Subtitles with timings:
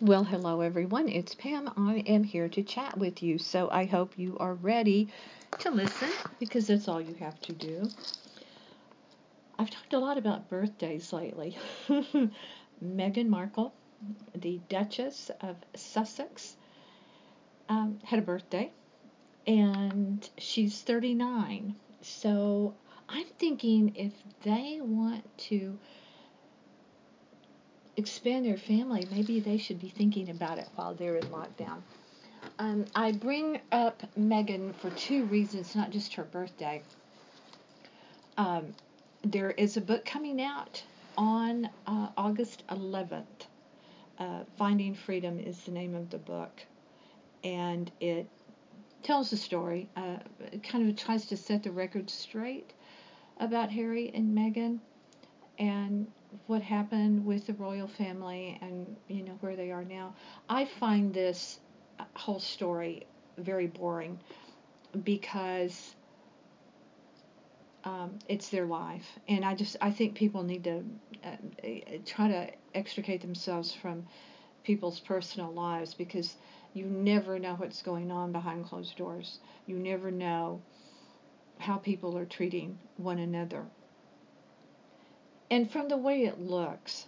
[0.00, 1.08] Well, hello everyone.
[1.08, 1.70] It's Pam.
[1.74, 3.38] I am here to chat with you.
[3.38, 5.08] So I hope you are ready
[5.60, 7.88] to listen because that's all you have to do.
[9.58, 11.56] I've talked a lot about birthdays lately.
[11.88, 13.72] Meghan Markle,
[14.34, 16.56] the Duchess of Sussex,
[17.70, 18.70] um, had a birthday
[19.46, 21.74] and she's 39.
[22.02, 22.74] So
[23.08, 25.78] I'm thinking if they want to
[27.96, 31.82] expand their family, maybe they should be thinking about it while they're in lockdown.
[32.58, 36.82] Um, I bring up Meghan for two reasons, not just her birthday.
[38.36, 38.74] Um,
[39.22, 40.82] there is a book coming out
[41.16, 43.24] on uh, August 11th.
[44.18, 46.62] Uh, Finding Freedom is the name of the book,
[47.44, 48.26] and it
[49.02, 49.88] tells the story.
[49.96, 50.16] Uh,
[50.52, 52.72] it kind of tries to set the record straight
[53.38, 54.78] about Harry and Meghan
[55.58, 56.06] and
[56.46, 60.14] what happened with the royal family and you know where they are now.
[60.48, 61.58] I find this
[62.14, 63.06] whole story
[63.38, 64.18] very boring
[65.04, 65.94] because
[67.84, 70.84] um, it's their life, and I just I think people need to
[71.24, 71.36] uh,
[72.04, 74.06] try to extricate themselves from
[74.64, 76.34] people's personal lives because
[76.74, 79.38] you never know what's going on behind closed doors.
[79.66, 80.60] You never know
[81.58, 83.64] how people are treating one another
[85.50, 87.06] and from the way it looks,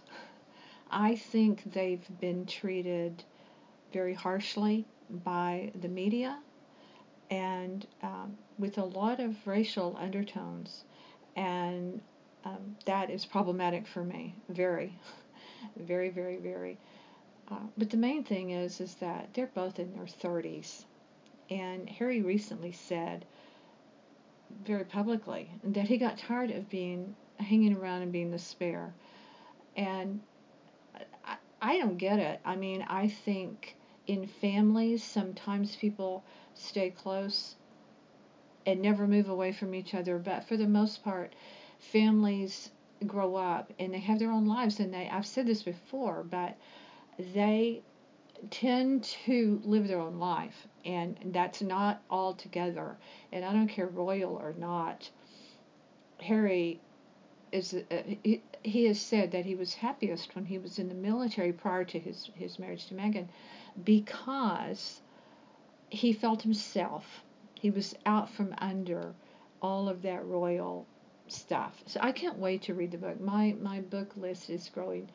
[0.89, 3.23] I think they've been treated
[3.91, 6.39] very harshly by the media
[7.29, 10.83] and um, with a lot of racial undertones.
[11.35, 12.01] And
[12.45, 14.97] um, that is problematic for me, very,
[15.77, 16.77] very, very, very.
[17.51, 20.85] Uh, but the main thing is, is that they're both in their 30s,
[21.49, 23.25] and Harry recently said,
[24.65, 28.93] very publicly, that he got tired of being hanging around and being the spare.
[29.75, 30.21] And
[31.25, 32.39] I, I don't get it.
[32.45, 33.75] I mean, I think
[34.07, 36.23] in families, sometimes people
[36.53, 37.55] stay close
[38.65, 41.33] and never move away from each other, but for the most part,
[41.79, 42.71] families
[43.07, 46.57] grow up and they have their own lives and they I've said this before, but
[47.33, 47.81] they
[48.49, 52.95] tend to live their own life and that's not all together
[53.33, 55.09] and I don't care royal or not
[56.21, 56.79] Harry
[57.51, 60.95] is uh, he, he has said that he was happiest when he was in the
[60.95, 63.27] military prior to his his marriage to Meghan
[63.83, 65.01] because
[65.89, 67.23] he felt himself.
[67.55, 69.13] He was out from under
[69.61, 70.85] all of that royal
[71.27, 71.83] stuff.
[71.85, 73.19] So I can't wait to read the book.
[73.19, 75.09] My my book list is growing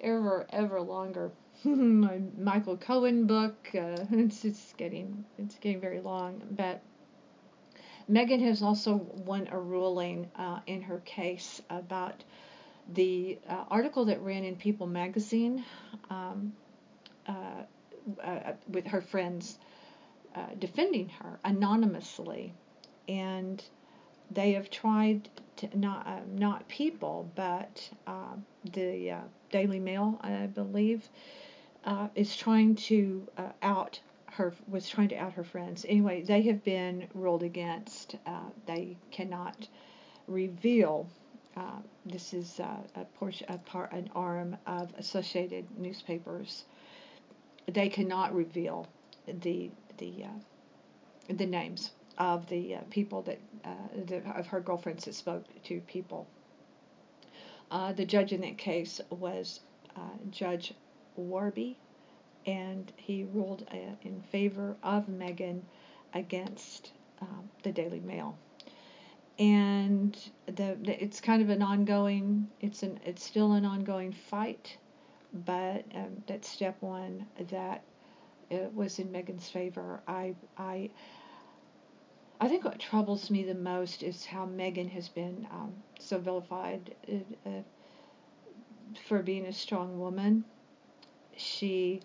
[0.00, 1.30] ever ever longer.
[1.64, 6.82] my Michael Cohen book, uh, it's it's getting it's getting very long, but
[8.10, 12.22] Meghan has also won a ruling uh, in her case about
[12.92, 15.64] the uh, article that ran in People magazine
[16.08, 16.52] um,
[17.26, 17.62] uh,
[18.22, 19.58] uh with her friends
[20.36, 22.52] uh, defending her anonymously.
[23.08, 23.62] And
[24.30, 27.90] they have tried to not uh, not people, but
[28.72, 29.16] the
[29.50, 31.08] Daily Mail, I believe,
[32.14, 33.26] is trying to
[33.62, 34.00] out
[34.36, 35.86] her was trying to out her friends.
[35.88, 38.16] Anyway, they have been ruled against.
[38.26, 39.66] Uh, they cannot
[40.26, 41.08] reveal.
[41.56, 46.66] Uh, this is uh, a portion, a part, an arm of Associated Newspapers.
[47.66, 48.86] They cannot reveal
[49.26, 55.06] the the uh, the names of the uh, people that uh, the, of her girlfriends
[55.06, 56.26] that spoke to people.
[57.96, 59.60] the judge in that case was
[60.30, 60.74] Judge
[61.16, 61.78] Warby
[62.46, 65.60] and he ruled uh, in favor of Meghan
[66.14, 68.38] against um, the Daily Mail.
[69.38, 74.78] And the, the, it's kind of an ongoing it's an it's still an ongoing fight,
[75.44, 77.82] but um, that's step one that
[78.48, 80.00] it was in Meghan's favor.
[80.08, 80.90] I I
[82.40, 86.94] I think what troubles me the most is how Meghan has been um, so vilified
[87.10, 87.62] uh, uh,
[89.06, 90.44] for being a strong woman.
[91.36, 92.00] She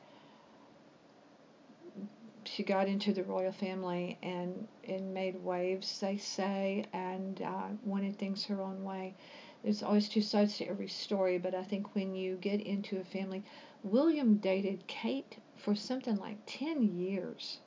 [2.53, 8.17] she got into the royal family and, and made waves, they say, and uh, wanted
[8.17, 9.13] things her own way.
[9.63, 13.05] There's always two sides to every story, but I think when you get into a
[13.05, 13.43] family,
[13.83, 17.59] William dated Kate for something like 10 years.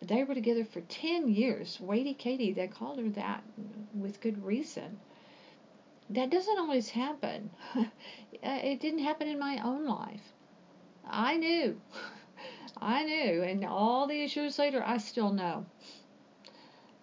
[0.00, 1.78] They were together for 10 years.
[1.82, 3.42] Waity Katie, they called her that
[3.92, 5.00] with good reason.
[6.10, 7.50] That doesn't always happen.
[8.42, 10.32] it didn't happen in my own life.
[11.04, 11.80] I knew.
[12.78, 15.66] I knew, and all these years later, I still know.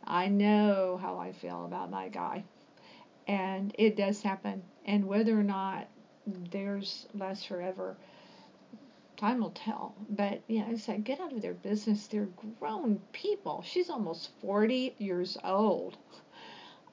[0.06, 2.44] I know how I feel about my guy.
[3.28, 4.64] And it does happen.
[4.86, 5.88] And whether or not
[6.28, 7.96] theirs lasts forever,
[9.18, 9.96] time will tell.
[10.10, 12.08] But you know, it's like get out of their business.
[12.08, 12.28] They're
[12.60, 13.64] grown people.
[13.66, 15.98] She's almost 40 years old.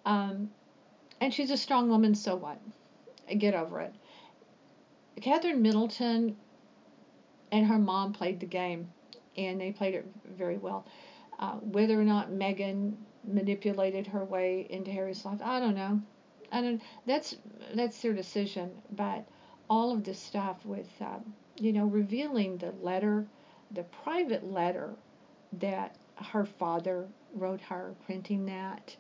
[0.07, 0.51] Um,
[1.21, 2.59] and she's a strong woman, so what?
[3.37, 3.95] Get over it.
[5.21, 6.37] Catherine Middleton
[7.53, 8.91] and her mom played the game,
[9.37, 10.07] and they played it
[10.37, 10.87] very well.
[11.39, 12.95] Uh, whether or not Meghan
[13.25, 16.01] manipulated her way into Harry's life, I don't know.
[16.53, 16.83] I don't.
[17.07, 17.37] That's
[17.75, 18.71] that's their decision.
[18.93, 19.25] But
[19.69, 23.25] all of this stuff with, um, you know, revealing the letter,
[23.71, 24.91] the private letter
[25.61, 28.95] that her father wrote her, printing that,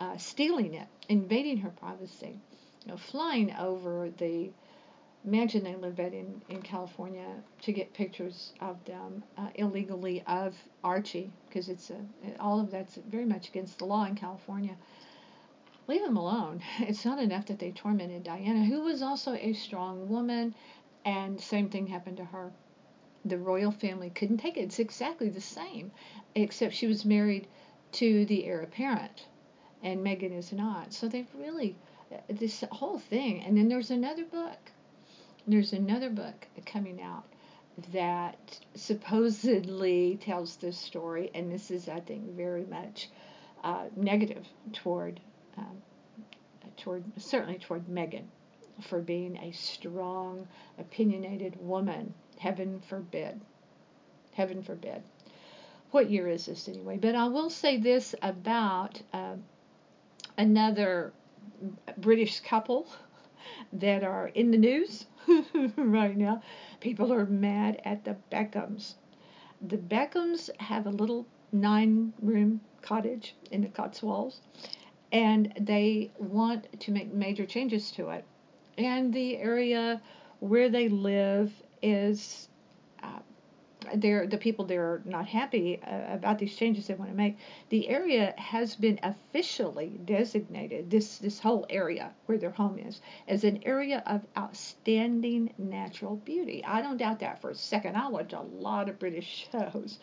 [0.00, 2.38] uh, stealing it, invading her privacy,
[2.84, 4.50] you know, flying over the
[5.24, 7.26] mansion they live in, in California
[7.62, 11.96] to get pictures of them uh, illegally of Archie because it's a
[12.38, 14.76] all of that's very much against the law in California.
[15.86, 16.62] Leave them alone.
[16.80, 20.54] It's not enough that they tormented Diana, who was also a strong woman,
[21.04, 22.52] and same thing happened to her.
[23.24, 24.62] The royal family couldn't take it.
[24.62, 25.90] It's exactly the same,
[26.34, 27.48] except she was married
[27.92, 29.26] to the heir apparent,
[29.82, 30.92] and Meghan is not.
[30.92, 31.76] So they've really
[32.28, 33.42] this whole thing.
[33.42, 34.72] And then there's another book
[35.46, 37.24] there's another book coming out
[37.92, 43.10] that supposedly tells this story, and this is, I think, very much
[43.62, 45.20] uh, negative toward,
[45.56, 45.82] um,
[46.76, 48.24] toward certainly toward Meghan
[48.88, 50.46] for being a strong,
[50.78, 52.14] opinionated woman.
[52.38, 53.40] Heaven forbid.
[54.32, 55.02] Heaven forbid.
[55.90, 56.98] What year is this anyway?
[56.98, 59.36] But I will say this about uh,
[60.36, 61.12] another
[61.98, 62.88] British couple
[63.72, 65.06] that are in the news
[65.76, 66.42] right now.
[66.80, 68.94] People are mad at the Beckhams.
[69.60, 74.40] The Beckhams have a little nine room cottage in the Cotswolds
[75.12, 78.24] and they want to make major changes to it.
[78.76, 80.02] And the area
[80.40, 82.48] where they live is
[83.02, 83.20] uh,
[83.96, 87.38] they're the people there are not happy uh, about these changes they want to make.
[87.68, 93.44] The area has been officially designated this this whole area where their home is as
[93.44, 96.64] an area of outstanding natural beauty.
[96.64, 97.96] I don't doubt that for a second.
[97.96, 99.98] I watch a lot of British shows,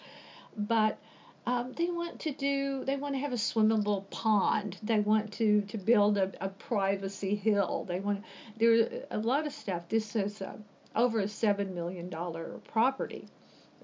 [0.56, 0.98] but.
[1.44, 5.62] Um, they want to do they want to have a swimmable pond they want to
[5.69, 8.24] to build a, a privacy hill they want
[8.57, 10.56] there a lot of stuff this is uh,
[10.95, 13.28] over a seven million dollar property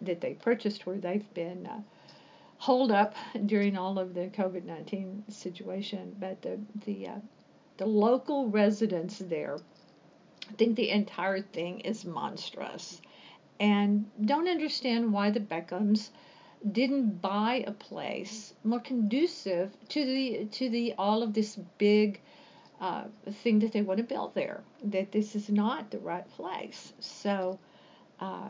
[0.02, 1.82] that they purchased where they've been uh,
[2.58, 3.16] holed up
[3.46, 6.16] during all of the COVID 19 situation.
[6.20, 7.20] But the, the, uh,
[7.78, 9.60] the local residents there
[10.58, 13.02] think the entire thing is monstrous
[13.60, 16.10] and don't understand why the Beckhams
[16.72, 22.20] didn't buy a place more conducive to the to the all of this big
[22.80, 23.06] uh,
[23.44, 24.62] thing that they want to build there.
[24.84, 26.94] That this is not the right place.
[27.00, 27.60] So
[28.20, 28.50] uh,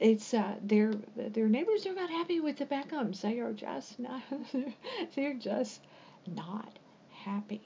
[0.00, 3.20] it's uh, their their neighbors are not happy with the Beckhams.
[3.20, 4.22] They are just not.
[5.14, 5.80] they're just
[6.26, 6.78] not
[7.10, 7.62] happy.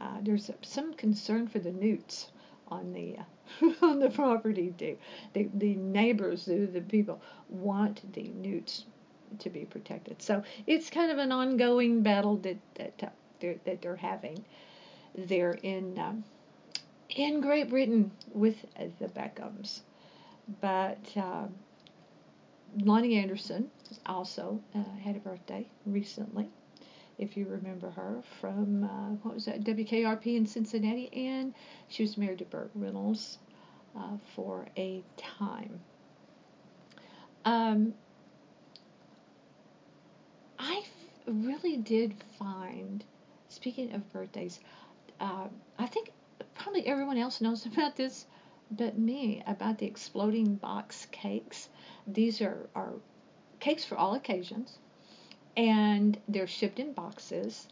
[0.00, 2.28] Uh, there's some concern for the newts
[2.68, 4.96] on the uh, on the property too.
[5.34, 8.84] The the neighbors, the, the people want the newts
[9.40, 10.22] to be protected.
[10.22, 13.08] So it's kind of an ongoing battle that that uh,
[13.40, 14.44] they're, that they're having
[15.14, 16.24] there in um,
[17.10, 18.56] in Great Britain with
[18.98, 19.80] the Beckhams.
[20.60, 21.46] But uh,
[22.78, 23.70] Loni Anderson
[24.06, 26.48] also uh, had a birthday recently,
[27.18, 31.54] if you remember her from uh, what was that WKRP in Cincinnati, and
[31.88, 33.38] she was married to Burt Reynolds
[33.96, 35.80] uh, for a time.
[37.44, 37.94] Um,
[40.58, 40.82] I
[41.26, 43.04] really did find,
[43.48, 44.60] speaking of birthdays,
[45.20, 45.48] uh,
[45.78, 46.12] I think
[46.54, 48.26] probably everyone else knows about this
[48.70, 51.68] but me about the exploding box cakes.
[52.06, 52.92] These are, are
[53.58, 54.78] cakes for all occasions,
[55.56, 57.68] and they're shipped in boxes,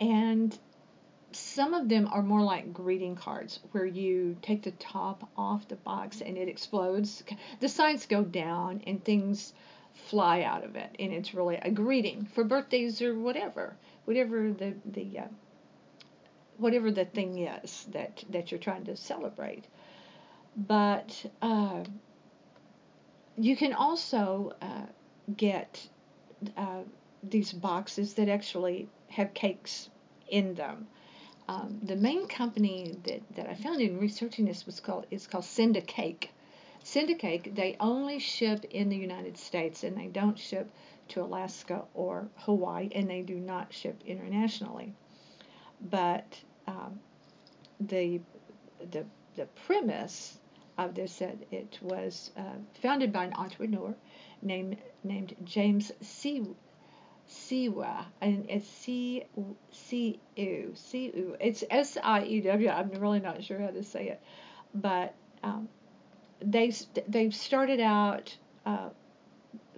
[0.00, 0.58] and
[1.32, 5.76] some of them are more like greeting cards where you take the top off the
[5.76, 7.22] box and it explodes.
[7.60, 9.54] The sides go down and things
[9.94, 14.74] fly out of it, and it's really a greeting for birthdays or whatever, whatever the
[14.84, 15.28] the uh,
[16.58, 19.64] whatever the thing is that that you're trying to celebrate
[20.56, 21.84] but uh,
[23.36, 24.86] you can also uh,
[25.36, 25.88] get
[26.56, 26.80] uh,
[27.22, 29.88] these boxes that actually have cakes
[30.28, 30.86] in them.
[31.48, 35.44] Um, the main company that, that I found in researching this was called is called
[35.44, 36.30] Send a Cake.
[36.84, 37.54] Send a Cake.
[37.54, 40.70] They only ship in the United States and they don't ship
[41.08, 44.94] to Alaska or Hawaii and they do not ship internationally.
[45.80, 47.00] But um,
[47.80, 48.20] the
[48.90, 49.04] the
[49.36, 50.38] the premise
[50.78, 53.94] of this that it was uh, founded by an entrepreneur
[54.40, 56.44] named named James C.
[57.28, 59.24] Siwa, and it's C
[59.70, 61.36] C U C U.
[61.40, 62.68] It's S I E W.
[62.68, 64.20] I'm really not sure how to say it,
[64.74, 65.68] but um,
[66.40, 66.72] they
[67.08, 68.36] they started out
[68.66, 68.90] uh,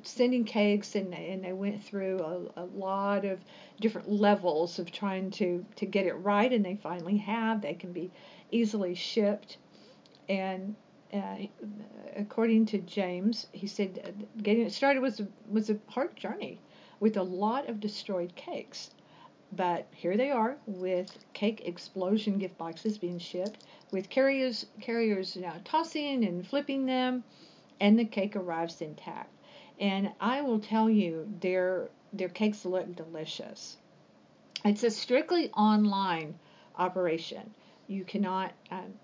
[0.03, 2.19] sending cakes and they, and they went through
[2.57, 3.41] a, a lot of
[3.81, 7.93] different levels of trying to to get it right and they finally have they can
[7.93, 8.11] be
[8.51, 9.57] easily shipped
[10.29, 10.75] and
[11.15, 11.37] uh,
[12.17, 16.59] according to James he said getting it started was a, was a hard journey
[17.01, 18.91] with a lot of destroyed cakes
[19.53, 25.55] but here they are with cake explosion gift boxes being shipped with carriers carriers now
[25.65, 27.23] tossing and flipping them
[27.81, 29.31] and the cake arrives intact
[29.81, 33.77] and I will tell you, their their cakes look delicious.
[34.65, 36.39] It's a strictly online
[36.79, 37.53] operation.
[37.89, 38.95] You cannot um,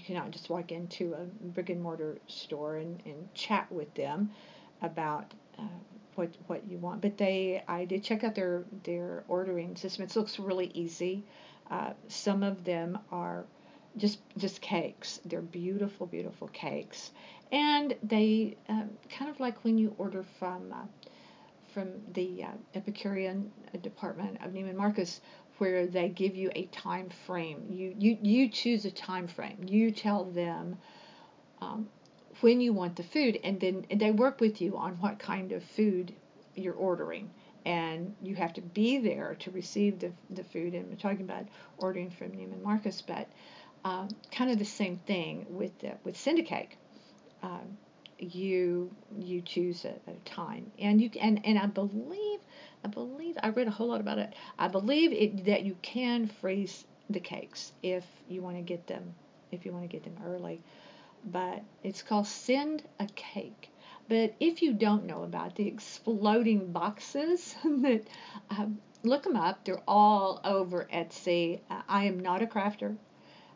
[0.00, 4.30] you cannot just walk into a brick and mortar store and, and chat with them
[4.82, 5.62] about uh,
[6.14, 7.00] what what you want.
[7.00, 10.04] But they I did check out their their ordering system.
[10.04, 11.24] It looks really easy.
[11.70, 13.44] Uh, some of them are
[13.96, 15.20] just just cakes.
[15.24, 17.10] They're beautiful, beautiful cakes,
[17.52, 20.86] and they um, kind of like when you order from uh,
[21.74, 23.50] from the uh, Epicurean
[23.82, 25.20] department of Neiman Marcus,
[25.60, 27.66] where they give you a time frame.
[27.70, 29.58] You you you choose a time frame.
[29.66, 30.78] You tell them.
[31.60, 31.88] Um,
[32.40, 35.52] when you want the food, and then and they work with you on what kind
[35.52, 36.14] of food
[36.54, 37.28] you're ordering
[37.64, 40.74] and you have to be there to receive the, the food.
[40.74, 41.46] And we're talking about
[41.78, 43.28] ordering from Neiman Marcus, but
[43.84, 46.76] um, kind of the same thing with the, with Send a Cake.
[47.42, 47.78] Um,
[48.18, 52.40] you you choose a, a, time, and you and and I believe
[52.84, 54.34] I believe I read a whole lot about it.
[54.58, 59.14] I believe it that you can freeze the cakes if you want to get them
[59.52, 60.62] if you want to get them early.
[61.24, 63.70] But it's called Send a Cake.
[64.08, 68.02] But if you don't know about the exploding boxes, that
[68.50, 69.64] um, look them up.
[69.64, 71.60] They're all over Etsy.
[71.88, 72.96] I am not a crafter.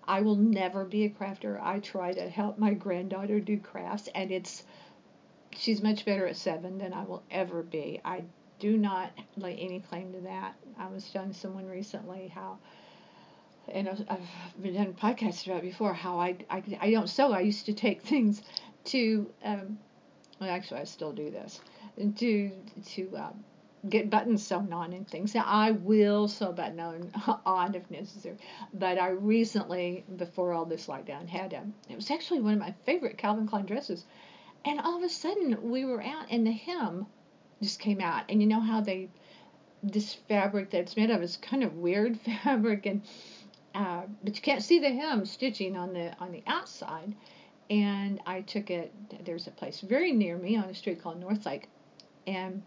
[0.07, 1.61] I will never be a crafter.
[1.61, 4.65] I try to help my granddaughter do crafts, and it's
[5.57, 8.01] she's much better at seven than I will ever be.
[8.05, 8.25] I
[8.59, 10.55] do not lay any claim to that.
[10.79, 12.59] I was telling someone recently how,
[13.69, 17.33] and I've been doing podcasts about before how I, I, I don't sew.
[17.33, 18.43] I used to take things
[18.87, 19.79] to, um,
[20.41, 21.61] well, actually, I still do this,
[22.17, 22.51] to
[22.87, 23.45] to um,
[23.89, 25.35] get buttons sewn on and things.
[25.35, 27.13] Now I will sew a button on,
[27.47, 28.37] on if necessary.
[28.73, 32.75] But I recently, before all this lockdown, had a, it was actually one of my
[32.85, 34.05] favorite Calvin Klein dresses.
[34.65, 37.07] And all of a sudden we were out and the hem
[37.65, 38.25] just came out.
[38.29, 39.09] And you know how they,
[39.83, 43.03] this fabric that's made of is kind of weird fabric and,
[43.75, 47.15] uh, but you can't see the hem stitching on the on the outside.
[47.71, 48.93] And I took it.
[49.25, 51.69] There's a place very near me on a street called Northlake,
[52.27, 52.63] and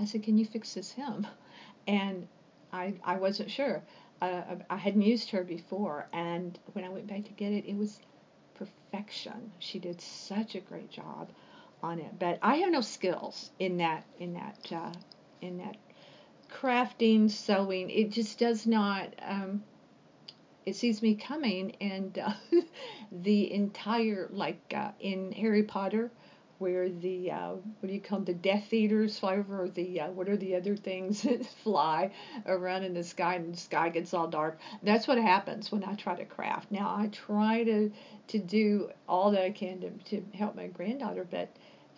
[0.00, 1.26] I said, "Can you fix this hem?"
[1.86, 2.26] And
[2.72, 3.82] I I wasn't sure.
[4.20, 7.76] Uh, I hadn't used her before, and when I went back to get it, it
[7.76, 8.00] was
[8.54, 9.52] perfection.
[9.58, 11.28] She did such a great job
[11.82, 12.18] on it.
[12.18, 14.92] But I have no skills in that in that uh,
[15.40, 15.76] in that
[16.50, 17.90] crafting, sewing.
[17.90, 19.14] It just does not.
[19.20, 19.64] Um,
[20.64, 22.32] it sees me coming, and uh,
[23.12, 26.10] the entire like uh, in Harry Potter
[26.62, 30.02] where the uh, what do you call them, the Death Eaters fly over, or the
[30.02, 31.26] uh, what are the other things
[31.64, 32.12] fly
[32.46, 34.60] around in the sky, and the sky gets all dark.
[34.80, 36.70] That's what happens when I try to craft.
[36.70, 37.90] Now I try to
[38.28, 41.48] to do all that I can to to help my granddaughter, but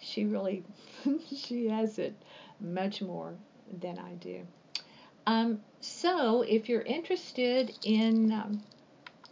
[0.00, 0.64] she really
[1.34, 2.14] she has it
[2.60, 3.34] much more
[3.80, 4.40] than I do.
[5.26, 8.62] Um, so if you're interested in um,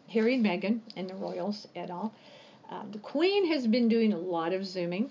[0.09, 2.14] Harry and Meghan and the royals at all,
[2.71, 5.11] uh, the Queen has been doing a lot of zooming.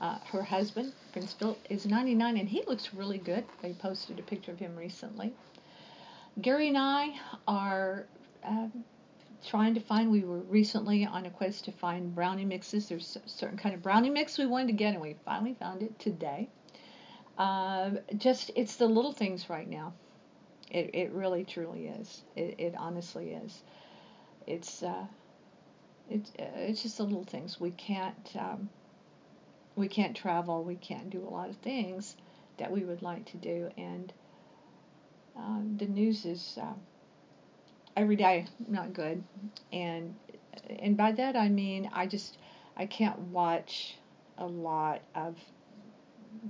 [0.00, 3.44] Uh, her husband, Prince Philip, is 99 and he looks really good.
[3.60, 5.34] They posted a picture of him recently.
[6.40, 8.06] Gary and I are
[8.42, 8.68] uh,
[9.46, 12.88] trying to find, we were recently on a quest to find brownie mixes.
[12.88, 15.82] There's a certain kind of brownie mix we wanted to get and we finally found
[15.82, 16.48] it today.
[17.38, 19.94] Uh, just, it's the little things right now.
[20.70, 22.22] It, it really truly is.
[22.36, 23.62] It, it honestly is.
[24.46, 25.06] It's, uh,
[26.10, 27.60] it's uh, it's just the little things.
[27.60, 28.68] We can't um,
[29.76, 30.64] we can't travel.
[30.64, 32.16] We can't do a lot of things
[32.58, 34.12] that we would like to do, and
[35.36, 36.74] um, the news is uh,
[38.00, 39.22] every day not good.
[39.72, 40.14] And
[40.68, 42.38] and by that I mean I just
[42.76, 43.96] I can't watch
[44.38, 45.36] a lot of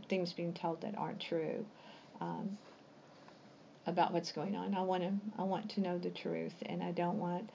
[0.09, 1.65] things being told that aren't true.
[2.21, 2.59] Um,
[3.87, 4.75] about what's going on.
[4.75, 7.51] I want to I want to know the truth and I don't want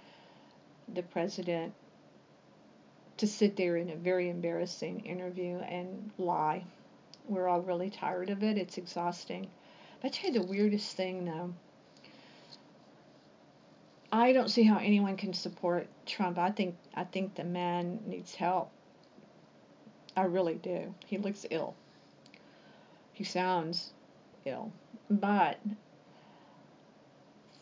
[0.94, 1.74] the president
[3.18, 6.64] to sit there in a very embarrassing interview and lie.
[7.28, 8.58] We're all really tired of it.
[8.58, 9.48] It's exhausting.
[10.02, 11.54] But I tell you the weirdest thing though.
[14.16, 16.38] I don't see how anyone can support Trump.
[16.38, 18.72] I think I think the man needs help.
[20.16, 20.96] I really do.
[21.06, 21.76] He looks ill.
[23.12, 23.92] He sounds
[24.46, 24.72] ill.
[25.10, 25.60] But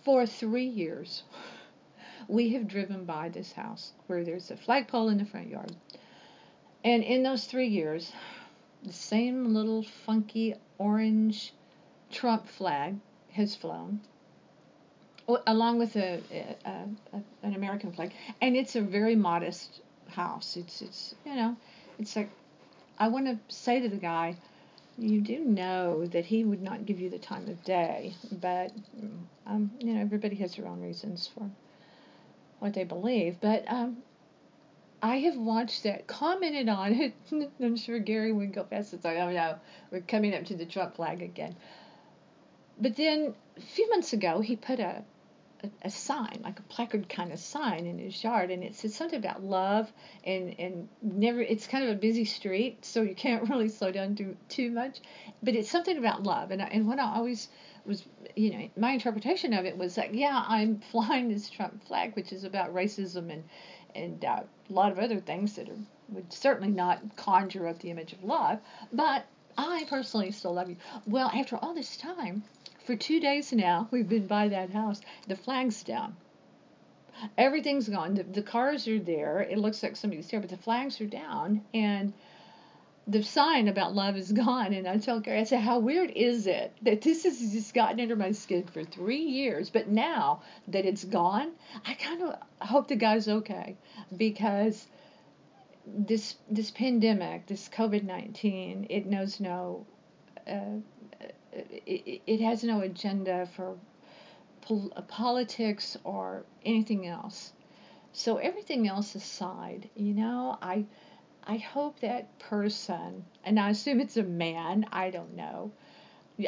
[0.06, 1.24] for three years,
[2.28, 5.76] we have driven by this house where there's a flagpole in the front yard.
[6.84, 8.14] And in those three years,
[8.84, 11.52] the same little funky orange
[12.12, 12.98] Trump flag
[13.32, 14.02] has flown,
[15.28, 16.70] along with a, a,
[17.14, 18.14] a, an American flag.
[18.42, 20.58] And it's a very modest house.
[20.58, 21.56] It's it's you know,
[22.00, 22.30] it's like
[22.98, 24.36] I want to say to the guy,
[24.98, 28.72] you do know that he would not give you the time of day, but
[29.48, 31.50] um, you know everybody has their own reasons for
[32.60, 33.38] what they believe.
[33.42, 33.98] But um,
[35.02, 37.14] I have watched that, commented on it.
[37.62, 39.58] I'm sure Gary would go past and say, "Oh no,
[39.92, 41.56] we're coming up to the Trump flag again."
[42.80, 45.04] But then a few months ago, he put a
[45.64, 48.92] a, a, sign, like a placard kind of sign in his yard, and it said
[48.92, 49.92] something about love
[50.24, 51.42] and and never.
[51.42, 55.00] It's kind of a busy street, so you can't really slow down too too much,
[55.42, 56.52] but it's something about love.
[56.52, 57.48] And I, and what I always
[57.86, 58.06] was,
[58.36, 62.32] you know, my interpretation of it was like, yeah, I'm flying this Trump flag, which
[62.32, 63.44] is about racism and
[63.96, 65.78] and uh, a lot of other things that are,
[66.10, 68.60] would certainly not conjure up the image of love,
[68.92, 69.26] but
[69.58, 70.78] I personally still love you.
[71.06, 72.44] Well, after all this time,
[72.84, 75.02] for two days now, we've been by that house.
[75.28, 76.16] The flag's down.
[77.38, 78.16] Everything's gone.
[78.16, 79.42] The, the cars are there.
[79.42, 81.62] It looks like somebody's there, but the flags are down.
[81.74, 82.14] And
[83.08, 84.74] the sign about love is gone.
[84.74, 88.00] And I tell Gary, I said, how weird is it that this has just gotten
[88.00, 91.52] under my skin for three years, but now that it's gone,
[91.86, 92.36] I kind of
[92.68, 93.78] hope the guy's okay
[94.16, 94.88] because
[95.86, 99.86] this this pandemic, this COVID nineteen, it knows no
[100.48, 100.80] uh,
[101.56, 103.78] it, it has no agenda for
[104.62, 107.54] pol- politics or anything else.
[108.14, 110.86] So everything else aside, you know, I
[111.46, 114.86] I hope that person, and I assume it's a man.
[114.92, 115.72] I don't know.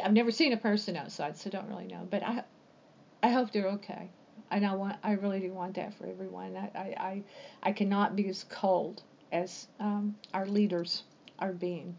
[0.02, 2.06] I've never seen a person outside, so don't really know.
[2.10, 2.44] But I
[3.22, 4.10] I hope they're okay.
[4.50, 6.56] And I want I really do want that for everyone.
[6.56, 7.22] I I I,
[7.62, 11.02] I cannot be as cold as um, our leaders
[11.38, 11.96] are being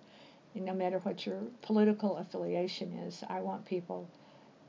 [0.59, 4.09] no matter what your political affiliation is, I want people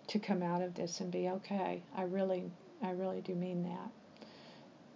[0.09, 1.83] to come out of this and be okay.
[1.94, 2.51] I really,
[2.83, 3.90] I really do mean that.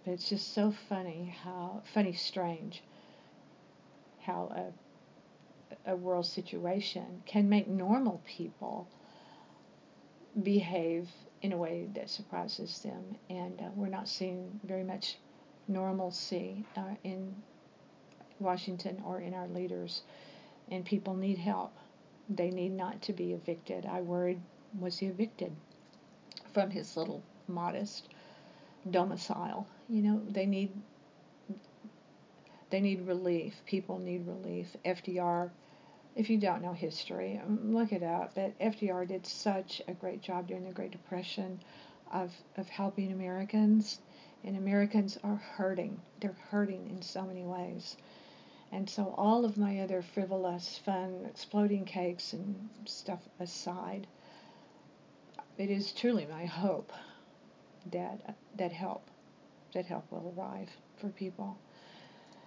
[0.03, 2.83] But it's just so funny how, funny, strange,
[4.21, 4.71] how
[5.85, 8.87] a, a world situation can make normal people
[10.41, 11.07] behave
[11.41, 13.15] in a way that surprises them.
[13.29, 15.17] And uh, we're not seeing very much
[15.67, 17.35] normalcy uh, in
[18.39, 20.01] Washington or in our leaders
[20.73, 21.71] and people need help.
[22.27, 23.85] They need not to be evicted.
[23.85, 24.41] I worried,
[24.79, 25.55] was he evicted
[26.51, 28.07] from his little modest
[28.89, 29.67] domicile?
[29.87, 30.71] You know, they need
[32.71, 33.53] they need relief.
[33.67, 34.75] People need relief.
[34.83, 35.51] FDR,
[36.15, 38.33] if you don't know history, um, look it up.
[38.33, 41.59] But FDR did such a great job during the Great Depression
[42.11, 43.99] of of helping Americans,
[44.43, 46.01] and Americans are hurting.
[46.19, 47.95] They're hurting in so many ways.
[48.73, 54.07] And so all of my other frivolous, fun, exploding cakes and stuff aside,
[55.59, 56.91] it is truly my hope
[57.91, 59.11] that that help,
[59.75, 61.55] that help will arrive for people.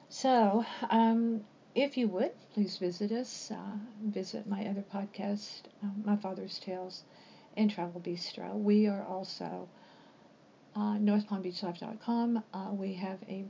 [0.09, 1.45] So, um,
[1.77, 3.53] if you would, please visit us.
[3.53, 7.05] Uh, visit my other podcast, uh, My Father's Tales,
[7.57, 8.53] and Travel Bistro.
[8.55, 9.69] We are also
[10.75, 12.43] uh, NorthPalmBeachLife.com.
[12.53, 13.45] Uh, we have a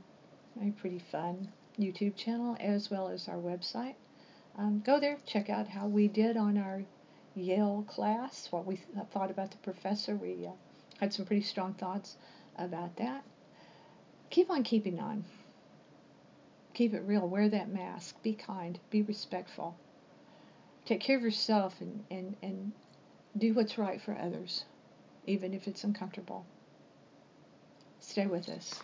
[0.61, 3.95] a pretty fun YouTube channel as well as our website.
[4.57, 6.83] Um, go there, check out how we did on our
[7.35, 10.15] Yale class, what we th- thought about the professor.
[10.15, 10.51] We uh,
[10.99, 12.15] had some pretty strong thoughts
[12.57, 13.23] about that.
[14.31, 15.25] Keep on keeping on.
[16.73, 17.27] Keep it real.
[17.27, 18.21] Wear that mask.
[18.23, 18.79] Be kind.
[18.89, 19.77] Be respectful.
[20.85, 22.71] Take care of yourself and, and, and
[23.37, 24.65] do what's right for others,
[25.25, 26.45] even if it's uncomfortable.
[27.99, 28.79] Stay with us.